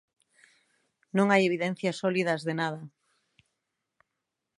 Non 1.17 1.27
hai 1.29 1.41
evidencias 1.45 1.99
sólidas 2.01 2.41
de 2.47 2.53
nada. 2.61 2.81